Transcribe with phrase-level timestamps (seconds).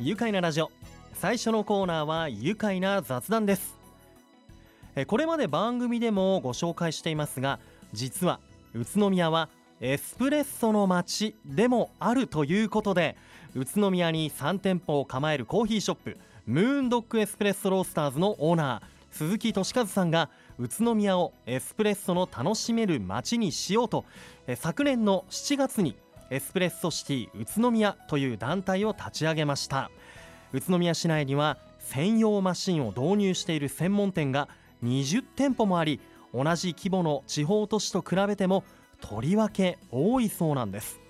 [0.00, 0.70] 愉快なラジオ。
[1.14, 3.76] 最初のコーナーは愉快な雑談です。
[5.08, 7.58] これまで番組でもご紹介していますが
[7.92, 8.38] 実は
[8.74, 9.48] 宇都宮は
[9.80, 13.16] エスプレッソの街でもあるということで
[13.56, 24.04] 宇都宮に3店舗を構えるコーヒーショップムーンドッグエスプレッソロースターズのオーナー鈴木俊和さんが宇都宮をエスプレッソの楽しめる街にしようと
[24.56, 25.96] 昨年の7月に
[26.30, 29.90] エスプレッソシティ宇都宮という団体を立ち上げました。
[30.52, 34.48] 宇都宮市内には専用マシンを導入している専門店が
[34.84, 36.00] 20店舗もあり
[36.34, 38.64] 同じ規模の地方都市と比べても
[39.00, 41.00] とりわけ多いそうなんです。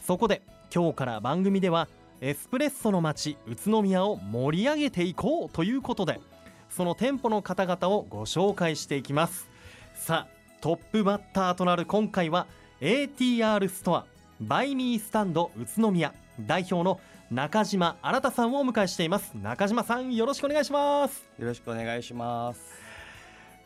[0.00, 0.42] そこで
[0.74, 1.88] 今日から番組では
[2.20, 6.20] エスプレッソの街宇都宮を盛り上げていこうということで
[6.68, 9.48] その店舗の方々をご紹介していきます。
[9.94, 12.46] さあトップバッターとなる今回は
[12.80, 14.06] ATR ストア。
[14.40, 16.14] バイミースタンド宇都宮。
[16.40, 16.98] 代表の
[17.30, 19.34] 中島新さんをお迎えしています。
[19.34, 21.28] 中島さんよろしくお願いします。
[21.38, 22.60] よろしくお願いします。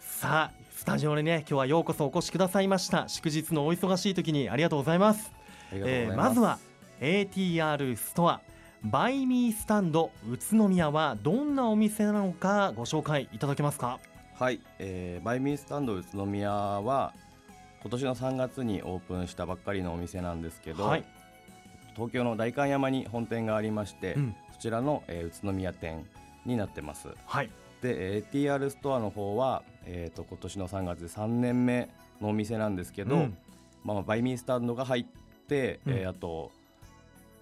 [0.01, 3.09] さあスタジオにね今日はようこそお越しくださいました。
[3.09, 5.31] 祝日のお忙しい時にありがとうございます。
[5.31, 6.59] ます、えーまずは
[7.01, 8.41] ATR ストア。
[8.83, 14.01] バイミースタンド宇都宮はどんなお店なのかご紹介いただけますか？
[14.35, 17.15] はい、えー、バイミースタンド宇都宮は
[17.85, 21.05] 今年の3月にオープンしたばっかりのお店なんですけど、はい。
[21.95, 24.37] 東京の代官山に本店がありまして、うん。
[24.55, 26.07] そちらの、えー宇都宮店
[26.47, 27.09] になってます。
[27.27, 27.51] はい。
[27.83, 31.91] で、えー ATR ストアの方は、えー、と今年の3月で3年目
[32.23, 33.37] のお店なんですけど、うん。
[33.85, 35.05] まあ、バイミースタンドが入っ
[35.47, 35.93] て、うん。
[35.93, 36.53] えーあと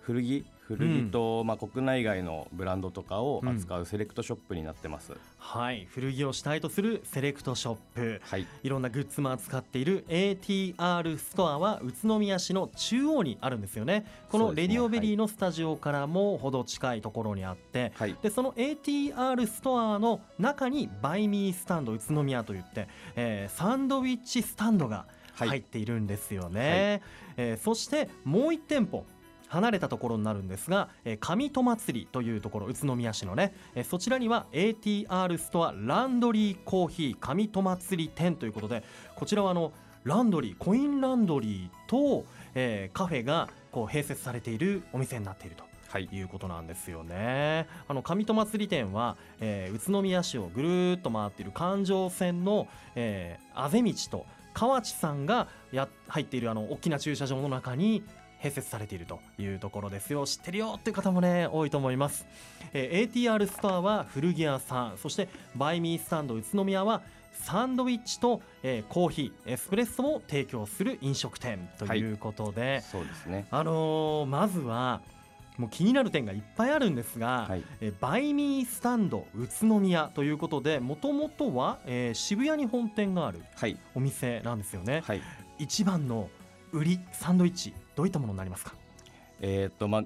[0.01, 0.45] 古着
[0.77, 5.87] 古着と、まあ、国内外のブランドとかを扱うセレクトショップになってます、はい。
[5.91, 8.21] 古着を主体とするセレクトショップ。
[8.25, 8.47] はい。
[8.63, 14.07] いろんなグッズも扱っている ATR ストアは宇都宮市の中央にあるんですよね。
[14.31, 18.17] このレディオベリーのスタジオからもほど近いところにあって、はい。
[18.23, 25.49] でその ATR ストアの中にバイミースタンド宇都宮といって、えーサンドウィッチスタンドがはい。
[25.49, 27.03] 入っているんですよね、
[27.37, 29.07] えーそしてもう1店舗
[29.53, 38.83] 離れたところになるんですが、えー上戸祭りというところ宇都宮市のね、えーそちらには ATR ストアランドリーコーヒー上戸祭り店ということで
[39.15, 39.73] こちらはあの
[40.05, 42.25] ランドリーコインランドリーと、
[42.55, 47.67] えーカフェがこう併設されているお店になっているとはいいうことなんですよね。
[47.87, 54.25] あの上戸祭り店は、えー宇都宮市をぐるーっと回っている環状線の、えー、あぜ道と
[54.55, 58.03] 河内さんがや入っているあの大きな駐車場の中に
[58.43, 60.27] 併設されているというところですよ。
[60.27, 62.27] 知ってるよっていう方もね多いと思います、
[62.73, 67.03] えー ATR ストアは古着屋さんそしてバイミースタンド宇都宮は
[67.33, 73.47] サンドウィッチと、えーコーヒーエスプレッソも提供する飲食店ということで、そうですね。
[73.51, 75.01] あのーまずは
[75.59, 77.65] もう気になる点がいっぱいあるんですが、はい。
[77.81, 83.77] えーバイミースタンド宇都宮ということでもともとは、えー渋谷に本店があるはい。
[83.95, 85.23] お店なんですよね、はい。
[85.59, 86.29] 一番の
[86.73, 88.75] 売りサンドイッチどういったものになりますか？
[89.41, 90.05] えーっとまあ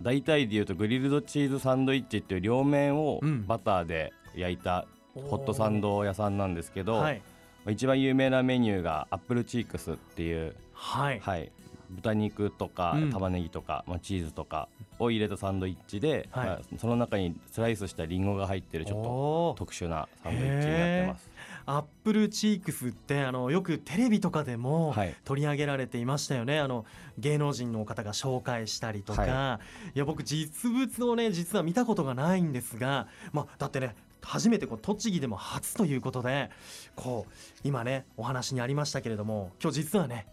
[0.00, 3.46] 大体で言うとグリルドチーズサンドイッチっていう両面をうん。
[3.46, 7.22] バターで焼いたホットサンド屋さんなんですけど、はい。
[7.64, 11.50] まあ一番有名なメニューがアップルチークスっていう、はい、はい、
[11.90, 13.10] 豚肉とかうん。
[13.10, 14.68] 玉ねぎとか、まあ、チーズとか
[15.00, 16.46] を入れたサンドイッチで、はい。
[16.46, 21.30] まあその中にスライスしたリンゴが入ってるちょっと特殊なサンドイッチになってます。
[21.70, 25.14] アップルチークスってあのよくテレビとかでもはい。
[25.24, 26.86] 取り上げられていましたよね、あの
[27.18, 29.60] 芸能人の方が紹介したりとか、、は
[29.94, 36.50] いや僕実物をね実は見たことがないんですが、まあ、だってね初めてこう栃木でも初ということで
[36.96, 37.32] こう
[37.64, 40.26] 今ねお話にありましたけれども今日実はね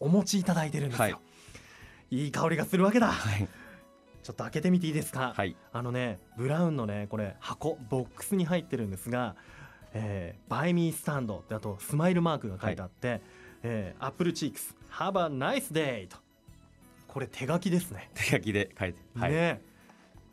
[0.00, 1.10] お持ちいただいてるんですよ、は
[2.10, 2.16] い。
[2.16, 3.08] い、い香りがするわけだ。
[3.08, 3.46] はい、
[4.22, 9.36] ちょっと開けてみていいですか、はい、あのねブラウンのねこれ箱ボックスに入ってるんですが
[9.98, 13.22] 「えー、バイミースタンド」ってあとスマイルマークが書いてあって
[13.64, 16.18] 「えー、アップルチークス Have a nice day」と。
[17.08, 18.10] これ手書きですね。
[18.12, 19.62] 手書きで書いて、はい、ね。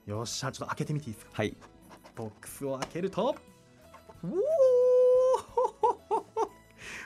[0.06, 1.31] よっしゃちょっと開けてみていいですか？
[1.36, 1.56] はい、
[2.13, 3.36] ボックスを開けると。
[4.21, 4.33] おー。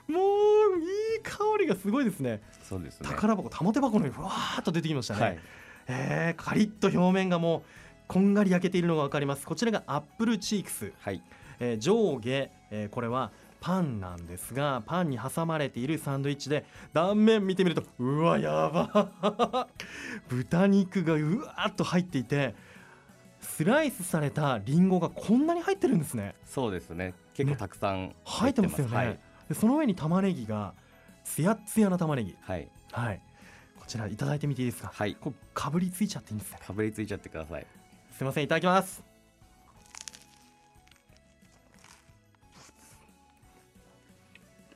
[0.07, 0.83] もうい
[1.19, 2.41] い香りがすごいですね。
[2.63, 3.07] そうですね。
[3.07, 5.39] 宝箱玉手箱のようにふわーっと出てきましたね、はい、
[5.87, 7.61] えーカリッと表面がもう
[8.07, 9.45] こんがり焼けているのが分かります。
[9.45, 11.21] こちらがアップルチークス、はい、
[11.59, 16.63] えー上下、えーこれはパンなんですがパンに挟まれているサンドイッチで
[16.93, 19.67] 断面見てみるとうわやば
[20.29, 22.53] 豚肉がうわーっと入っていて
[23.41, 26.35] スライスされたリンゴがこんなに入ってるんですね。
[26.45, 27.15] そうですね。
[27.33, 29.19] 結構たくさん入ってますよね、はい、
[29.49, 30.73] でその上に玉ねぎが
[31.23, 32.35] つやっつやな玉ねぎ。
[32.41, 33.21] はい、はい。
[33.79, 34.91] こちらいただいてみていいですか？
[34.93, 35.15] はい。
[35.15, 36.59] こうかぶりついちゃっていいんですね。
[36.63, 37.65] かぶりついちゃってください。
[38.11, 39.03] すいませんいただきます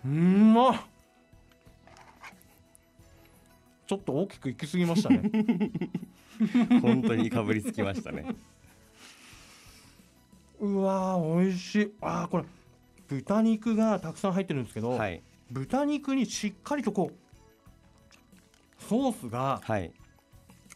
[0.06, 0.82] うんまっ。
[3.88, 5.30] ちょっと大きくいきすぎましたね。
[6.82, 8.26] 本当にかぶりつきましたね。
[10.60, 11.94] うわー美味しい。
[12.02, 12.46] あーこれ
[13.08, 15.22] 豚肉がたくさん入ってるんですけど、はい。
[15.52, 19.92] 豚肉にしっかりとこうソースがはい。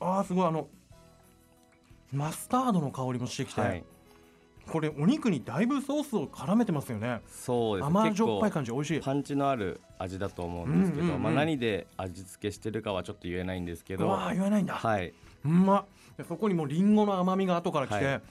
[0.01, 0.67] あーすごいあの
[2.11, 3.83] マスタードの香りもしてきて、はい
[4.67, 7.21] これお肉にだいぶソースを絡めてますよね。
[7.27, 7.87] そうです。
[7.87, 8.99] 甘じょっぱい感じ美味しい。
[8.99, 11.23] パンチのある味だと思うんですけど、うんうんうん。
[11.23, 14.05] まあ、何で味付けしてるかはちょっと言えないんですけど。
[14.05, 15.13] うわー言わないんだ、はい。
[15.45, 15.85] うんま
[16.27, 18.21] そこにもうリンゴの甘みが後から来て、はい。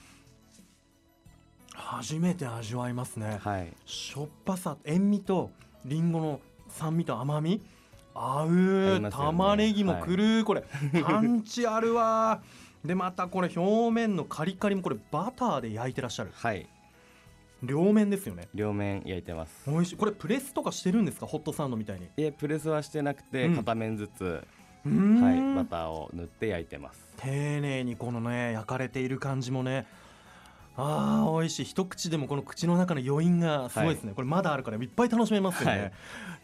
[1.74, 3.72] 初めて味わいますね、はい。
[3.84, 5.50] しょっぱさ塩味と
[5.84, 7.60] リンゴの酸味と甘み。
[8.16, 10.64] 合う、ね玉ねぎもくる、これ
[11.02, 12.40] パンチあるわ
[12.84, 16.30] でまたこれ表面のカリカリもこれバターで焼いてらっしゃる。
[16.34, 16.68] はい。
[17.62, 18.48] 両面ですよね。
[18.52, 19.70] 両面焼いてます。
[19.70, 19.96] 美味しい。
[19.96, 21.26] これプレスとかしてるんですか？
[21.26, 22.04] ホットサンドみたいに。
[22.04, 23.56] いえプレスはしてなくてうん。
[23.56, 24.46] 片面ずつ、
[24.84, 25.22] うーん。
[25.22, 27.06] はい、バターを塗って焼いてます。
[27.16, 29.86] 丁寧にこのね焼かれている感じもね
[30.76, 31.64] あー美味しい。
[31.64, 35.92] 一口でもこの口の中の余韻がすごいですね、これまだあるからいっぱい楽しめますよね、はい。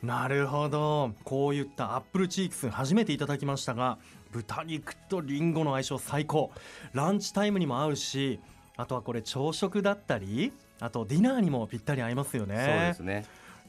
[0.02, 1.12] なるほど。
[1.24, 3.98] こういったアップルチークス初めていただきましたが
[4.30, 6.52] 豚肉とリンゴの相性最高。
[6.92, 8.40] ランチタイムにも合うし
[8.76, 12.56] あとはこれ朝食だったりあとディナーにもぴったり合いますよね。
[12.56, 13.26] そうですね。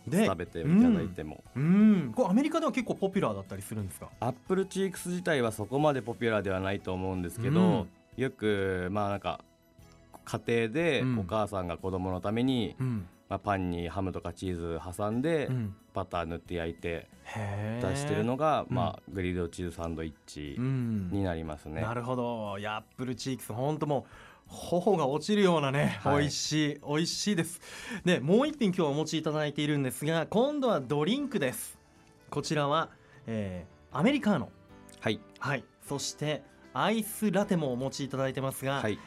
[0.07, 2.11] で食べていただいても、うん。
[2.15, 4.09] これアメリカでは結構ポピュラーだったりするんですか？
[4.19, 7.87] アップルチークス自体はそこまでポピュラーではないと思うんですけど、うん。
[8.17, 9.41] よくまあなんか
[10.25, 11.19] 家庭でうん。
[11.19, 17.07] お母さんが子供のために、うん、まあ、パンにハムとかチーズ挟んで、うん、バター塗って焼いて
[17.81, 18.75] 出してるのが、うん。
[18.75, 21.09] まあ、グリルドチーズサンドイッチうん。
[21.11, 21.81] になりますね。
[21.81, 22.57] なるほど。
[22.59, 24.05] いやアップルチークス本当も
[24.47, 26.19] う頬が落ちるようなね、はい。
[26.19, 27.61] 美味しい美味しいです。
[28.03, 31.77] でもう一品今日お持ちいただいているんですが今度はドリンクです。
[32.29, 32.89] こちらは、
[33.27, 34.49] えーアメリカーノ。
[35.01, 35.65] はい、はい。
[35.85, 36.43] そして
[36.73, 38.97] アイスラテもお持ちいただいてますが、はい、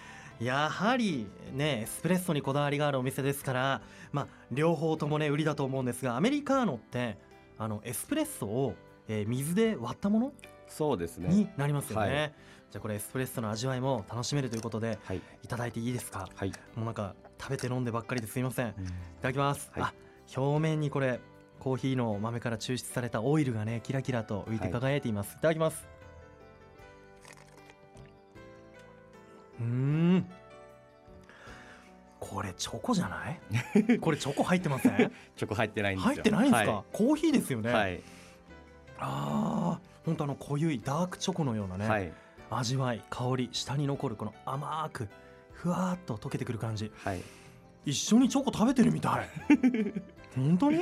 [0.44, 3.82] やはりねエスプレッソにこだわりがあるお店ですから
[4.12, 7.19] まあ両方ともね売りだと思うんですがアメリカーノって
[7.58, 8.75] あのエスプレッソを、
[9.08, 10.32] えー水で割ったもの
[10.67, 11.29] そうですね。
[11.29, 11.49] に。
[11.56, 12.32] なりますよね、はい。
[12.70, 16.29] じゃあこれエスプレッソの味わいも楽しめるということではい、いただいていいですか？
[16.35, 18.69] はい、もうなんか食べて飲んでばっかりですいません。
[18.69, 18.73] い
[19.20, 19.82] ただきます、はい。
[19.82, 19.94] あ
[20.37, 21.20] 表面にこれ
[21.61, 25.87] コーヒーの豆から抽出されたオイルがねキラキラと浮いて輝いています、い、ただきます
[32.34, 33.98] これチョコじゃない？
[34.00, 35.12] これチョコ入ってません？
[35.36, 36.14] チョコ入ってないんですよ。
[36.14, 38.02] 入ってないんですか、はコーヒーですよね、い、はい、
[38.98, 42.12] ああ本当あの濃ゆいダークチョコのようなね、はい、
[42.50, 45.08] 味わい香り下に残るこの甘く
[45.52, 46.90] ふわーっと溶けてくる感じ。
[47.04, 47.22] はい、
[47.84, 49.28] 一緒にチョコ食べてるみたい。
[50.34, 50.78] 本当に？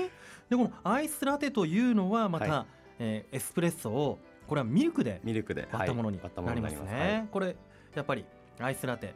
[0.48, 2.66] でこのアイスラテというのはまた、は
[2.98, 7.28] えーエスプレッソをこれはミルクでミルクで割ったものになりりますね、ます。
[7.30, 7.56] これ
[7.94, 8.24] やっぱり
[8.58, 9.14] アイスラテ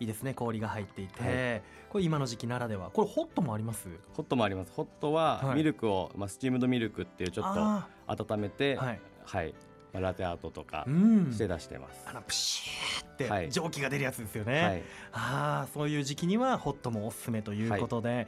[0.00, 1.60] いいですね氷が入っていて、は
[1.90, 2.90] これ今の時期ならでは。
[2.90, 3.88] これホットもあります？
[4.14, 4.72] ホットもあります。
[4.72, 5.56] ホットははい。
[5.56, 7.86] ミルクを、まあスチームドミルクっていうちょっあ
[8.16, 9.00] と温めて、ーはい。
[9.24, 9.54] はい、
[9.92, 11.32] まあラテアートとかうん。
[11.32, 12.02] して出してます。
[12.06, 13.50] あのプシーってはい。
[13.50, 14.82] 蒸気が出るやつですよね、はい、
[15.12, 18.26] ああそういう時期にはホットもおすすめということで、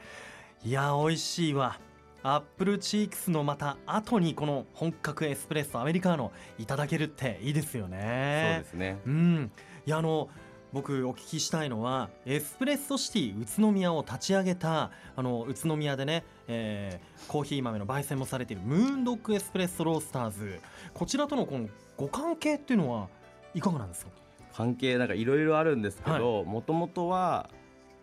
[0.63, 1.79] い、や美味しいわ。
[2.23, 8.99] アップルチークスのまた後にこの本格エスプレッソアメリカーノいただけるっていいですよそうねですね。
[9.05, 9.51] うん。
[9.85, 10.27] いやあの
[10.73, 20.59] 僕お聞きしたいのはエスプレッソシティ宇都宮を立ち上げたあの宇都宮でね、えーコーヒー豆の焙煎もされているムーンドッグエスプレッソロースターズ。
[20.93, 23.07] こちらとのこのご関係っていうのは
[23.53, 24.11] いかがなんですか？
[24.53, 27.49] 関係なんかいろいろあるんですけど、もともとは、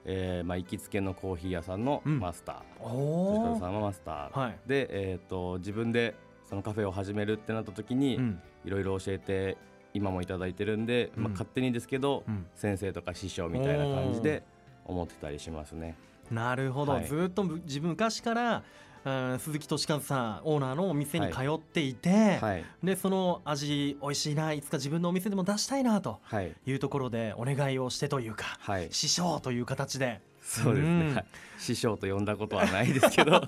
[0.04, 2.18] えーまあ行きつけのコーヒー屋さんのうん。
[2.18, 6.14] マスター、お吉田さんはマスター、はい、で、えー、と自分で
[6.48, 8.40] そのカフェを始めるってなった時にうん。
[8.64, 9.58] いろいろ教えて
[9.94, 12.46] 今もいただいてるんで、まあ、うん勝手にですけど、うん。
[12.54, 14.42] 先生とか師匠みたいな感じで
[14.84, 15.96] 思ってたりしますね。
[16.30, 17.06] なるほど、はい。
[17.06, 18.62] ずっと自分昔から、うん
[19.38, 21.56] 鈴木俊和さんオーナーのお店に通はい。
[21.56, 31.24] っていて、はい、でその味美味しいないつか自分のお店でも出したいなとはい、いうところでお願いをしてというかはい、師匠という形でそうですね、
[31.58, 33.42] 師匠と呼んだことはないですけど。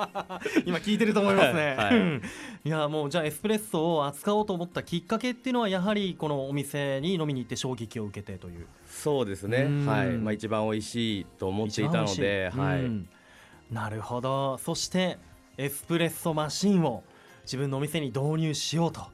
[0.64, 1.74] 今聞いてると思いますね。
[1.76, 1.86] はい。
[1.88, 1.96] はい。
[1.96, 2.22] うん。
[2.64, 8.66] いやもうじゃあエスプレッソを扱おうと思ったきっかけっていうのはやはりこのお店に飲みに行って衝撃を受けてという。
[8.86, 9.62] そうですね。
[9.62, 10.08] うん、はい。
[10.12, 13.72] まあ、一番美味しいと思っていたので、はい。
[13.72, 14.56] なるほど。
[14.58, 15.18] そして
[15.58, 17.04] エスプレッソマシンを
[17.42, 19.06] 自分のお店に導入しようと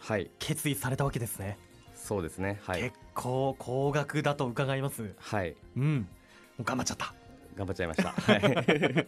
[0.00, 0.30] はい。
[0.38, 1.58] 決意されたわけですね、
[1.94, 2.60] そうですね。
[2.62, 2.82] はい。
[2.82, 5.14] 結構高額だと伺います。
[5.18, 5.56] はい。
[5.76, 6.08] うん
[6.62, 7.14] 頑張っちゃった。
[7.56, 8.10] 頑張っちゃいました。
[8.20, 9.06] はい。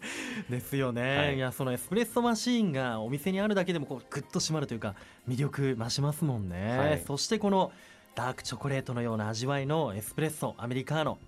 [0.50, 1.36] ですよね、はい。
[1.36, 4.94] い、やそのエスプレッソマシーンがお店にあるだけでもこうグッと締まるというか
[5.28, 7.02] 魅力増しますもんね、はい。
[7.04, 7.72] そしてこの
[8.14, 11.18] ダークチョコレートのような味わいのエスプレッソアメリカーノ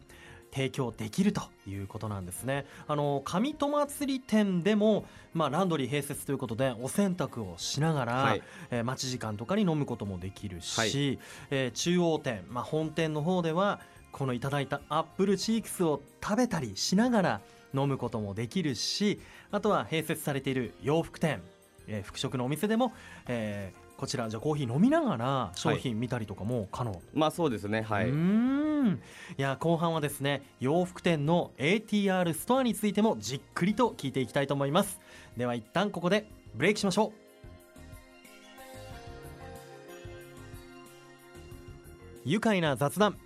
[0.51, 2.65] 提供できるということなんですね。
[2.87, 8.43] あの上戸祭店でも、まあ、ランドリー併設ということでお洗濯をしながら、はい。
[8.71, 11.19] えー待ち時間とかに飲むこともできるし、はい。
[11.51, 13.81] えー中央店、まあ、本店の方では
[14.12, 17.41] このいただいたアップルチークスを食べたりしながら
[17.75, 21.43] 飲むこともできるしあとは併設されている洋服店、
[21.87, 22.93] えー服飾のお店でも、
[23.27, 28.11] えーこちらじゃあコーヒー飲みながら商品見たりとかも可能、まあそうですねはい。
[28.11, 29.00] うーん。
[29.37, 35.00] いや後半はですね洋服店の ATR ストアについてもじっくりと聞いていきたいと思います。
[35.37, 37.12] では一旦ここでブレイクしましょう。
[42.25, 43.19] 愉快な雑談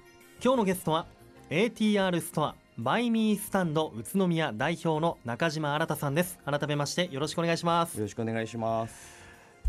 [0.44, 1.06] 今日のゲストは
[1.50, 6.40] ATR ストアバイミースタンド宇都宮代表の中島新さんです。
[6.44, 7.94] 改めましてよろしくお願いします。
[7.94, 8.92] よろしくお願いします。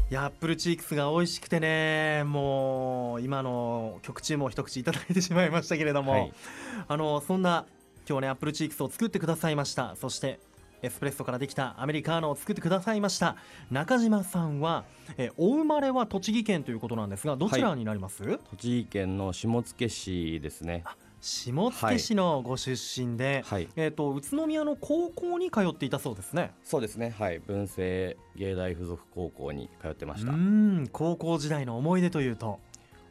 [0.10, 6.34] いやアップルチークスが美味しくてねもう今の曲中も一口いただいてしまいましたけれども、はい。
[6.88, 7.68] あのそんな
[8.10, 9.96] 今日ねアップルチークスを作ってくださいました。
[9.96, 10.40] そして
[10.84, 13.38] エスプレッソからできたアメリカーノを作ってくださいました。
[13.72, 14.84] 中島さんは
[15.18, 20.84] えお生まれは栃木県ということなんですがどちらになります、栃木県の下野市ですね。
[21.22, 23.70] 下野市のご出身で、はい。
[23.78, 26.52] えっ、と宇都宮の高校に通っていたそうですね。
[26.66, 27.16] そうですね。
[27.18, 27.40] はい。
[27.40, 30.34] 文政芸大附属高校に通ってました。
[30.34, 32.60] うーん高校時代の思い出というと。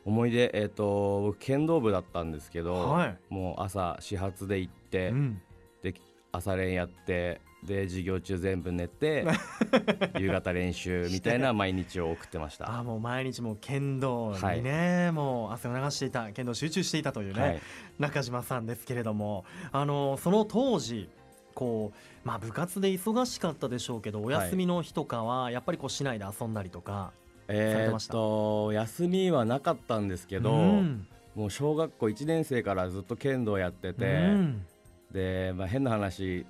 [0.05, 3.19] 思い出えっ、と僕剣道部だったんですけど、はい。
[3.31, 5.41] もう朝始発で行って、うん。
[5.83, 5.95] で
[6.33, 9.25] 朝練やってで授業中全部寝て
[10.19, 12.69] 夕方練習みたいな毎日を送ってました。
[12.69, 17.61] あーもう毎日もう剣道にね、もう汗を流していた剣道集中していたというね、はい。
[17.99, 19.45] 中島さんですけれども。
[19.71, 21.09] あのその当時
[21.55, 27.13] こうまあ部活で忙しかったでしょうけどお休みの日とかはやっぱりこう市内で遊んだりとか、
[27.47, 28.13] されえーってました？
[28.15, 31.07] と休みはなかったんですけど、うん。
[31.37, 34.67] もう小学校1年生からずっと剣道やってて、うん。
[35.13, 36.45] で、まあ、変な話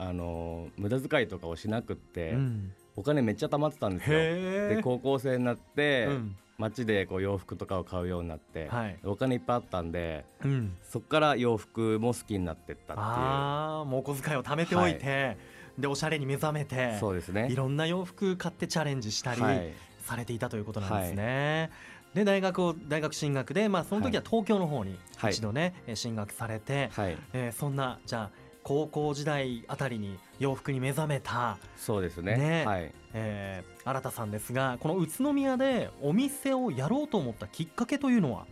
[0.00, 2.72] あの無駄遣いとかをしなくって、うん。
[2.96, 4.18] お金めっちゃ貯まってたんですよ。
[4.18, 6.36] で高校生になって、うん。
[6.56, 8.98] 街でこう洋服とかを買うようになって、はい。
[9.04, 15.36] お金いっぱいあったんでうん、そこから洋服も好きになってったっああもうお小遣いを貯めておいて、
[15.78, 17.48] でおしゃれに目覚めていてうそうですね。
[17.50, 19.72] いろんな洋服買ってチャレンジしたり、はい。
[20.02, 21.70] されていたということなんですね。
[22.14, 25.32] で大学を大学進学で、まあ、その時は東京の方にはい。
[25.32, 27.16] 一度ね、え進学されて、はい。
[27.32, 32.36] えーそんなじゃあ高校時代あたりに洋服に目覚めた、そうですね。
[32.36, 32.64] ね。
[32.66, 32.92] はい。
[33.12, 38.46] えー、新さんですがこの宇都宮でお店をやろうと思ったきっかけというのは？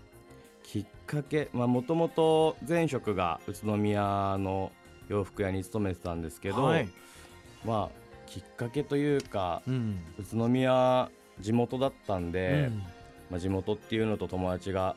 [0.62, 1.48] きっかけ？
[1.52, 4.72] まあもともと前職が宇都宮の
[5.08, 6.88] 洋服屋に勤めてたんですけど、はい。
[7.64, 10.00] まあきっかけというかうん。
[10.18, 11.10] 宇都宮
[11.40, 12.82] 地元だったんで、うん。
[13.30, 14.96] まあ、地元っていうのと友達が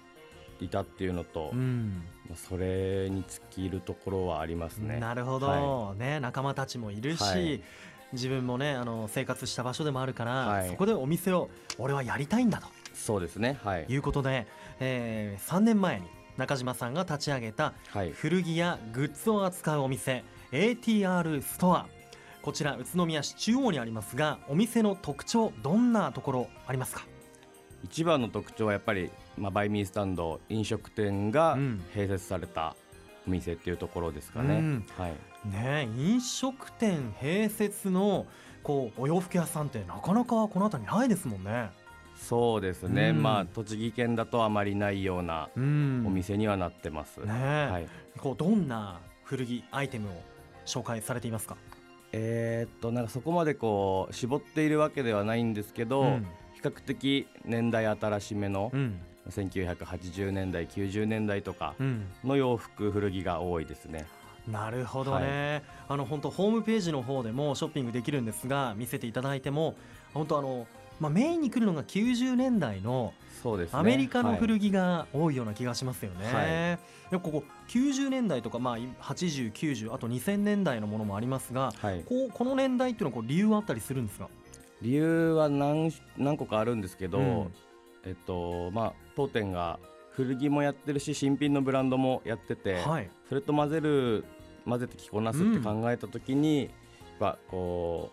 [0.62, 2.02] いたっていうのと、うん。
[2.02, 5.00] まあ、それに尽きるところはありますね。
[5.00, 7.62] なるほど、はね、仲間たちもいるし、はい。
[8.14, 10.70] 自分もねあの生活した場所でもあるから、はい。
[10.70, 12.68] そこでお店を俺はやりたいんだと。
[12.94, 13.58] そうですね。
[13.64, 13.86] はい。
[13.88, 14.48] いうことで、
[14.80, 16.08] えー3年前に
[16.38, 18.12] 中島さんが立ち上げたはい。
[18.12, 21.88] 古着やグッズを扱うお店 ATR ストア。
[22.42, 27.06] こちら宇都宮市中央にありますがお店の特徴どんなところありますか？
[27.84, 29.10] 一番の特徴はやっぱり、
[29.42, 31.84] まあ、バイミースタンド飲食店がうん。
[31.96, 32.76] 併設された
[33.28, 34.56] お店っていうところですかね。
[34.56, 34.86] うん。
[34.98, 35.14] はい、
[35.50, 38.28] ね飲食店併設の
[38.62, 41.72] こうお洋服屋さんってなかなかこの辺りないですもんね。
[42.16, 43.24] そうですね、うん。
[43.24, 46.04] まあ栃木県だとあまりないようなうん。
[46.06, 47.20] お店にはなってます。
[47.22, 47.88] ねはい、
[48.20, 50.12] こうどんな古着アイテムを
[50.68, 51.58] 紹介されていますか、
[52.12, 56.28] えーっとなんかそこまでこう絞っているわけではないんですけど、うん。
[56.54, 64.06] 比較的年代新しめのうん1980年代90年代とかうん、の洋服古着が多いですね。
[64.48, 69.76] なるほどね、あの本当ホームページの方でもショッピングできるんですが見せていただいても
[70.16, 70.68] 本当あの、
[71.00, 73.14] まあ、メインに来るのが90年代の
[73.72, 76.26] アメリカのはい古着が多いような気がしますよね。
[76.26, 77.12] はい。
[77.12, 84.28] でここ90年代とか、まあ、80、90あと2000年代のものもありますがはい、こうこの年代っていうのはこう理由はあったりするんですか？
[84.82, 87.54] 理由は何何個かあるんですけど、うん
[88.06, 89.80] えっとまあ当店が
[90.12, 93.10] 古着もやってるし新品のブランドもやってて、はい。
[93.28, 94.26] それと混ぜる
[94.66, 96.70] 混ぜて着こなすって考えた時に、やっ
[97.20, 98.12] ぱこ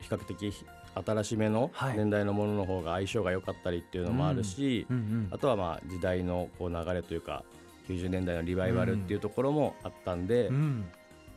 [0.00, 0.52] う比較的
[0.94, 1.96] 新しめのはい。
[1.96, 7.44] 年代のものの方が相性が良かったりっていうのもあるし、うんうんあとはまあ時代のこう流れというか
[7.88, 10.84] 90年代のリバイバルっていうところもあったんで、うん。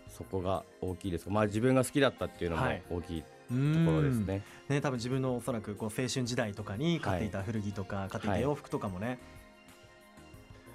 [0.10, 1.28] そこが大きいです。
[1.30, 2.84] まあ自分が好きだったっていうのもはい。
[2.92, 3.86] 大きいとうん。
[3.86, 4.44] ころですね。
[4.70, 9.20] ね、多分自分のおそらくこう青春時代とかに買っていた古着とか、買っていた洋服とかもね、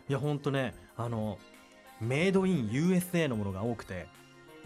[0.09, 1.39] い、やほんとねあの
[2.01, 4.07] メイドイン USA のものが多くて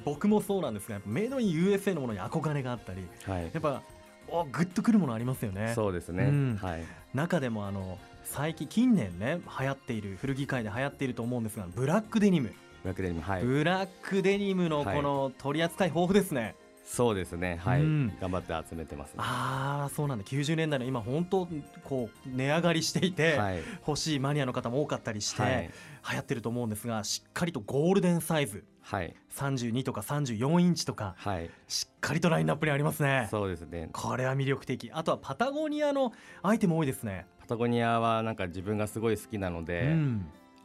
[0.05, 3.43] 僕もそうなんですがメイドイン USA のものに憧れがあったりはい。
[3.45, 3.83] やっぱ
[4.29, 5.73] おグッとくるものありますよね。
[5.75, 6.59] そうですね、うん。
[6.61, 6.85] はい。
[7.15, 13.45] 中でもあの最近近年ね流行っている古着界で流行っていると思うんですがブラックデニム、ブラックデニムはい。
[13.45, 17.59] ブラックデニムのこの取り扱い豊富ですね、そうですね。
[17.63, 19.17] はい、うん頑張って集めてますね。
[19.19, 20.25] ああそうなんだ。
[20.25, 21.49] 90年代の今本当
[21.85, 23.59] こう値上がりしていて、はい。
[23.87, 25.71] 欲しいマニアの方も多かったりして、はい。
[26.09, 28.65] 流行ってると思うんですがしっかりとゴールデンサイズ。
[28.83, 29.15] はい。
[29.35, 31.51] 32とか34インチとかはい。
[31.67, 33.27] しっかりとラインナップにありますね。
[33.31, 33.91] そうですね。
[33.93, 34.91] これは魅力的。
[34.93, 36.13] あとはパタゴニアの
[36.43, 40.25] アイテム多いですね、パタゴニアはなんか自分がすごい好きなのうでん、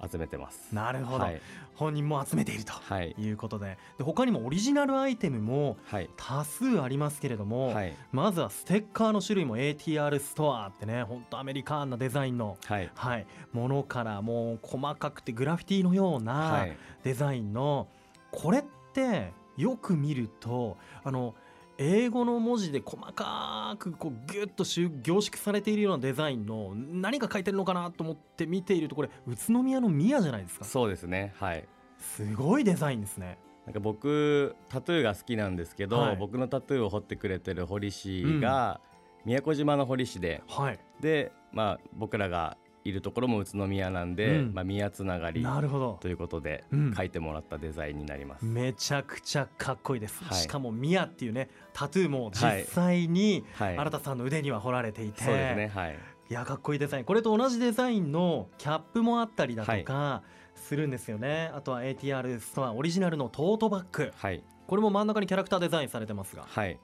[0.10, 1.42] 集めてます、なるほど、はい
[1.76, 3.16] 本人も集めているとはい。
[3.18, 3.78] いうことで。
[3.98, 6.10] で他にもオリジナルアイテムもはい。
[6.18, 7.94] 多数ありますけれども、はい。
[8.12, 12.92] まずはステッカーの種類も ATR ストアってね本当アメリカンなデザインのはい。
[12.94, 16.78] はい、ものからもう細かくてグラフィティのようはない。
[17.04, 17.88] デザインの、
[18.32, 18.64] これっ
[18.94, 21.36] てよく見るとあの
[21.84, 30.66] 英語の文字で細かくこうギュッと集凝縮されているようなデザインの何が書いてるのかなと思って見ているとこれ宇都宮の宮じゃないですか。
[30.66, 31.34] そうですね。
[31.40, 31.68] はい。
[31.98, 33.40] すごいデザインですね。
[33.66, 36.18] なんか僕タトゥーが好きなんですけど、はい。
[36.18, 38.80] 僕のタトゥーを彫ってくれてる堀氏が、
[39.26, 40.44] 宮古島の堀氏で。
[40.48, 40.80] はい。
[41.00, 44.54] で、まあ、僕らがいるところも宇都宮なんで、うん。
[44.54, 45.98] まあ、宮つながりなるほど。
[46.02, 46.94] ということでうん。
[46.96, 48.46] 書いてもらったデザインになります。
[48.46, 50.38] めちゃくちゃかっこいいです、はい。
[50.38, 55.98] しかも宮っていうねタトゥーも実際にはい、新田さんの腕には彫られていて、そうですねはい。
[56.30, 57.06] いやかっこいいデザイン。
[57.06, 60.24] これと同じデザインのキャップもあったりだとか
[60.56, 64.12] するんですよね、あとは ATR ストアオリジナルのトートバッグ。
[64.16, 64.44] はい。
[64.68, 66.46] これも真ん中にキャラクターデザインされてますが。
[66.48, 66.80] はい。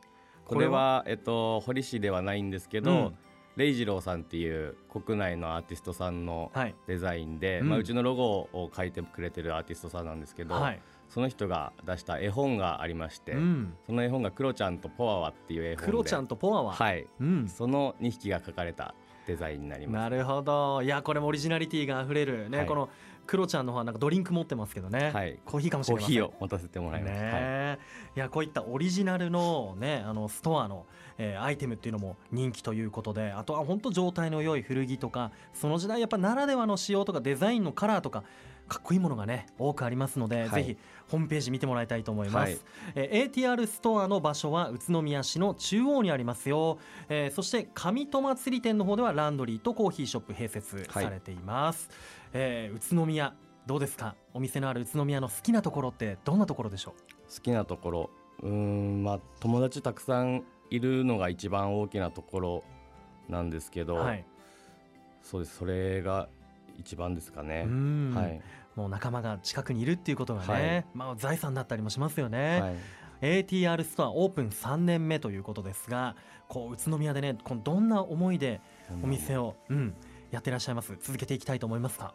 [0.46, 1.04] これは？
[1.08, 3.18] えっと堀氏ではないんですけど、うん
[3.58, 6.76] レイジローさんっていう国内のアーティストさんのはい。
[6.86, 7.70] デザインで、うん。
[7.70, 17.08] まあ、うちのロゴを書いてくれてるアーティストさんなんですけど、はい、その人が出した絵本がありまして、うん、その絵本がクロちゃんとポワワっていう絵本でクロちゃんとポアは、はい。
[17.20, 18.94] うん、その2匹が描かれた
[19.26, 20.04] デザインになります。
[20.04, 20.84] なるほど。
[20.84, 22.68] いやこれもオリジナリティがあふれるね、はい。
[22.68, 22.90] この
[23.28, 25.38] クロちゃんの方はなんかドリンク持ってますけどね、はい。
[25.46, 26.16] コーヒーかもしコーれません。
[26.16, 27.22] ヒーを持たせてもらいます、はい。
[27.22, 27.80] ね
[28.16, 30.86] いやこういったオリジナルのねあのストアの、
[31.18, 38.24] えーアイテムっていうのも人気ということであとは本当状態の良い古着とかその時代やっぱならではの仕様とかデザインのカラーとか
[38.68, 40.50] かっこいいものがね多くありますので、はい。
[40.50, 42.60] ぜひホームページ見てもらいたいと思います、はい。
[42.96, 51.90] えー ATR ストアの場所は宇都宮市の中央にありますよ、えーそして上戸祭り店の方ではランドリーとコーヒーショップ併設されています、
[52.40, 53.34] えー宇都宮
[53.66, 54.16] どうですか？
[54.34, 56.92] お店のある宇都宮の好きなところってどんなところでしょ
[57.36, 58.10] 好きなところ。
[58.42, 62.64] うーんまあ友達たくさんいるのが一番大きなところ
[63.28, 64.26] なんですけど、うはい。
[65.22, 65.58] そうです。
[65.58, 66.30] それが
[66.78, 67.64] 一番ですかね。
[67.66, 68.14] う、ん。
[68.14, 68.42] はい、
[68.76, 70.86] もう仲間が近くにいるっていうことがね、はい。
[70.94, 72.72] まあ、財産だったりもしますよね、は
[73.32, 73.44] い。
[73.44, 76.16] ATR ストアオープン3年目ということですが
[76.48, 78.62] こう宇都宮でねこのどんな思いで
[79.04, 79.96] お店を、うん、
[80.30, 80.96] やってらっしゃいます？
[81.02, 82.14] 続けていきたいと思いますか？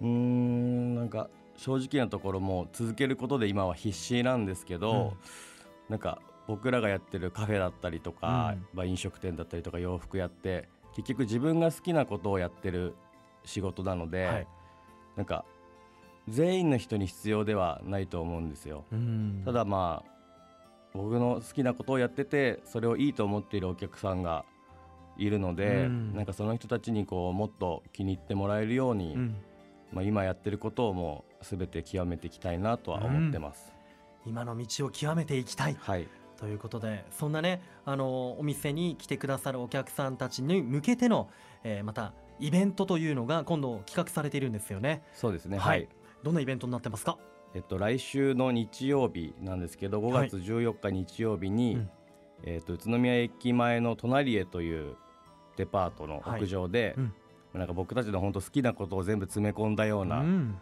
[0.00, 5.14] うーんなんか正直なところも続けることで今は必死なんですけど、
[5.88, 8.66] なんか僕らがやってるカフェだったりとか、うん。
[8.72, 12.94] まあ、飲食店だったりとか洋服やって結局自分が好きなことをやってる
[13.44, 14.46] 仕事なので、はい。
[15.16, 15.44] なんか
[16.28, 18.84] 全員の人に必要ではないと思うんですよ。
[18.90, 19.42] うん。
[19.44, 20.10] ただまあ
[20.94, 24.44] 僕の好きなことをやっててそれをいいと思っているお客さんが
[25.18, 26.14] いるので、うん。
[26.14, 29.36] なんかその人たちにこうもっと気に入ってもらえるように、うん
[29.92, 33.72] まあ、今やってることをもう全て極めていきたいなとは思ってます。
[34.26, 35.76] 今の道を極めていきたい。
[35.80, 41.28] はい、ということでそんなねあのお店に来てくださるお客さんたちに向けての、
[41.64, 45.02] えーまたイベントというのが今度企画されているんですよね。
[45.12, 45.58] そうですね。
[45.58, 45.82] ははい。
[45.82, 45.88] い。
[46.22, 47.18] どんなイベントになってますか？
[47.54, 51.90] えっと来週の日曜日なんですけど、5月14日日曜日に、うん。
[52.44, 54.96] えっと宇都宮駅前の隣へという
[55.56, 57.14] デパートの屋上で、うん
[57.54, 60.58] なんか僕たちの本当好きなことを全部詰め込んだような、うん。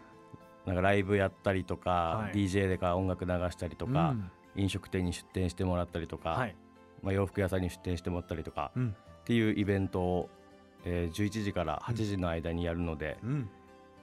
[0.66, 2.33] なんかライブやったりとか、はい。
[2.35, 4.31] DJ でか音楽流したりとか、うん。
[4.57, 6.57] 飲食店に出店してもらったりとか、はい。
[7.03, 8.96] まあ、洋服屋さんに出店してもらったりとかうん。
[9.20, 10.31] っていうイベントを、
[10.85, 13.51] えー11時から8時の間にやるので、うん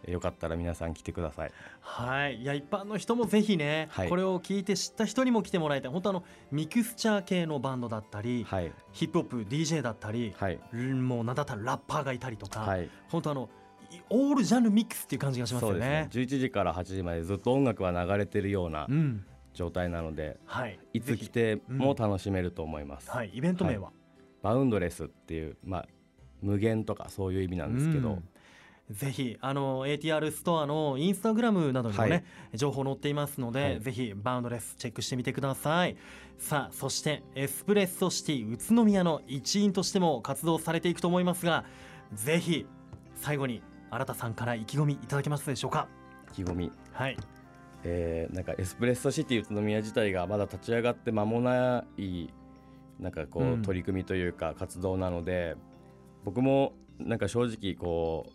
[0.07, 1.51] よかったら皆さん来てください。
[1.81, 2.41] はい。
[2.41, 4.09] いや一般の人もぜひね、はい。
[4.09, 5.91] これを聞いて知った人にも来てもらいたい。
[5.91, 8.71] 本当あのミクスチャー系のバンドだったり、はい。
[8.91, 10.59] ヒップホップ DJ だったり、はい。
[10.73, 12.89] うんもうなんだったらラッパーがいたりとか、はい。
[13.09, 13.49] 本当あの
[13.91, 15.79] いオールジャンルミックスっていう感じがしますよね。
[15.79, 16.09] ね。
[16.11, 20.79] 11時から8時までずっと音楽は流れてるようなうん、状態なのではい。
[20.93, 23.91] いつ来ぜても楽しめると思います、ひはい、イベント名は？
[24.41, 25.87] バウンドレスっていうまあ
[26.41, 28.29] 無限とかそういう意味なんですけど、うん
[28.91, 32.23] ぜひあの ATR ストアのインスタグラムなどにもね、はい。
[32.53, 33.79] 情報載っていますので、はい。
[33.79, 35.97] ぜひバウンドレスチェックしてみてください。
[36.37, 41.63] さあそしてエスプレッソシティ宇都宮の一員としても活動されていくと思いますが
[42.13, 42.67] ぜひ
[43.15, 45.87] 最後に新田さんから意気込みいただけますでしょうか？
[46.33, 46.71] 意気込み。
[46.91, 47.17] はい。
[47.83, 52.29] えーなんかエスプレッソシティ宇都宮自体がまだ立ち上がって間もない
[52.99, 53.61] なんかこう、うん。
[53.61, 55.55] 取り組みというか活動なので
[56.23, 58.34] 僕もなんか正直こう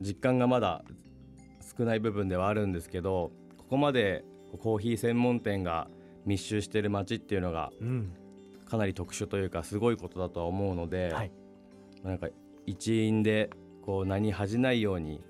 [0.00, 0.84] 実感がまだ
[1.76, 4.24] 少ない部分ではあるんですけどここまで
[4.60, 5.88] コーヒー専門店が
[6.26, 8.14] 密集してる街っていうのがうん。
[8.64, 11.30] かなり特殊というかすごいことだとは思うので、はい。
[12.02, 12.28] なんか
[12.66, 13.50] 一員で
[13.82, 15.20] こう何恥じないように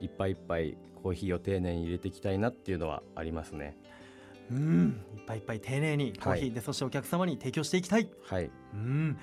[0.00, 3.76] いっぱいいっぱいコーヒーを丁寧に入れていきたいなっていうのはありますね。
[4.50, 5.02] うん。
[5.16, 6.52] いっぱいいっぱい丁寧にコーヒーはい。
[6.52, 8.08] で、そしてお客様に提供していきたい。
[8.24, 9.18] はい、うん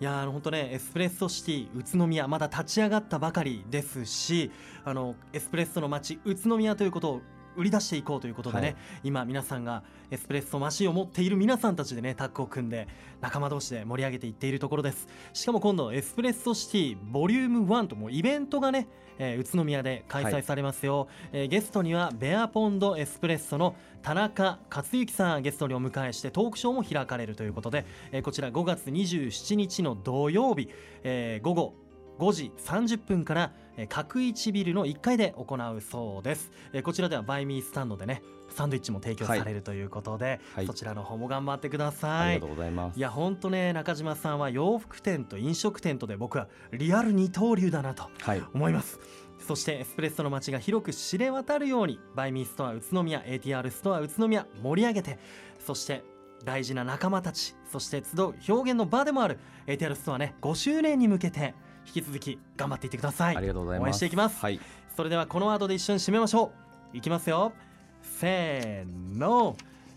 [0.00, 4.52] いやあの本当ねエスプレッソシティ宇都宮まだ立ち上がったばかりですし
[4.84, 7.20] あのエスプレッソの街宇都宮ということを
[7.58, 8.76] 売り出していこうということでね、はい。
[9.04, 12.88] 今皆さんがエスプレッソマシンを持っている皆さんたちでねタッグを組んで
[13.20, 15.08] 仲間同士で盛り上げていっているところです。
[15.32, 30.68] しかも今度エスプレッソシティボリューム1ともうイベントがね、えー宇都宮で開催されますよ、えーゲストにはベアポンドエスプレッソの田中克之さんゲストにお迎えしてトークショーも開かれるということで、えーこちら5月27日の土曜日、
[31.02, 31.74] えー午後
[32.18, 40.66] 5時30分から、えー角一ビルの1階で行うそうです、えーこちらではバイミースタンドでねサンドイッチも提供されるということで、はい。
[40.66, 42.36] そちらの方も頑張ってくだあさい。
[42.36, 42.98] りがとうございます。
[42.98, 48.98] いやほんとね中島さんは洋服店と飲食店とで僕はリアル二刀流だなとはい、思います。
[49.46, 55.18] そしてエスプレッソの街が広く知れ渡るようにバイミーストア宇都宮 ATR ストア宇都宮盛り上げて
[55.64, 56.02] そして
[56.44, 61.54] 大事な仲間たちそして集う表現の場でもある ATR ストアね5周年に向けて
[61.88, 63.36] 引き続き頑張っていってください。
[63.36, 63.88] ありがとうございます。
[63.88, 64.40] 応援していきます。
[64.40, 64.60] はい、
[64.94, 66.52] それではこのワードで一緒に締めましょ
[66.92, 66.96] う。
[66.96, 67.52] いきますよ。
[68.02, 69.56] せーの。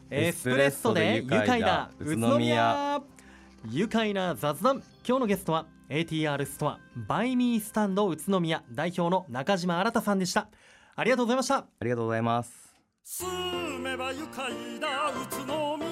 [0.09, 3.01] エスプレッソで愉快だ宇都宮。
[3.69, 4.83] 愉快な雑談。
[5.07, 8.63] 今日のゲストは ATR ストアバイミースタンド宇都宮。
[8.71, 10.49] 代表の中島新さんでした。
[10.95, 11.55] ありがとうございました。
[11.57, 12.51] ありがとうございます。
[13.03, 15.90] 住めば愉快だ宇都宮